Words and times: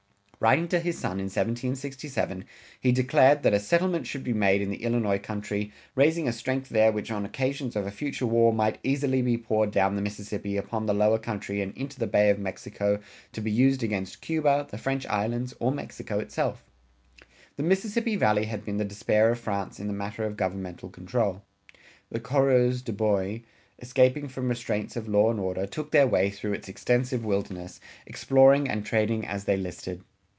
Writing 0.43 0.67
to 0.67 0.79
his 0.79 0.97
son 0.97 1.19
in 1.19 1.25
1767 1.29 2.43
he 2.79 2.91
declared 2.91 3.43
that 3.43 3.53
a 3.53 3.59
"settlement 3.59 4.07
should 4.07 4.23
be 4.23 4.33
made 4.33 4.59
in 4.59 4.71
the 4.71 4.81
Illinois 4.81 5.19
country... 5.19 5.71
raising 5.93 6.27
a 6.27 6.33
strength 6.33 6.67
there 6.69 6.91
which 6.91 7.11
on 7.11 7.23
occasions 7.23 7.75
of 7.75 7.85
a 7.85 7.91
future 7.91 8.25
war 8.25 8.51
might 8.51 8.79
easily 8.81 9.21
be 9.21 9.37
poured 9.37 9.69
down 9.69 9.95
the 9.95 10.01
Mississippi 10.01 10.57
upon 10.57 10.87
the 10.87 10.95
lower 10.95 11.19
country 11.19 11.61
and 11.61 11.77
into 11.77 11.99
the 11.99 12.07
Bay 12.07 12.31
of 12.31 12.39
Mexico 12.39 12.99
to 13.33 13.39
be 13.39 13.51
used 13.51 13.83
against 13.83 14.21
Cuba, 14.21 14.65
the 14.71 14.79
French 14.79 15.05
Islands, 15.05 15.53
or 15.59 15.71
Mexico 15.71 16.17
itself."[182:1] 16.17 17.25
The 17.57 17.61
Mississippi 17.63 18.15
Valley 18.15 18.45
had 18.45 18.65
been 18.65 18.77
the 18.77 18.83
despair 18.83 19.29
of 19.29 19.39
France 19.39 19.79
in 19.79 19.85
the 19.85 19.93
matter 19.93 20.23
of 20.23 20.37
governmental 20.37 20.89
control. 20.89 21.43
The 22.09 22.19
coureurs 22.19 22.81
de 22.81 22.93
bois 22.93 23.41
escaping 23.77 24.27
from 24.27 24.49
restraints 24.49 24.95
of 24.95 25.07
law 25.07 25.29
and 25.29 25.39
order 25.39 25.67
took 25.67 25.91
their 25.91 26.07
way 26.07 26.31
through 26.31 26.53
its 26.53 26.67
extensive 26.67 27.23
wilderness, 27.23 27.79
exploring 28.07 28.67
and 28.67 28.83
trading 28.83 29.23
as 29.27 29.43
they 29.43 29.55
listed. 29.55 30.03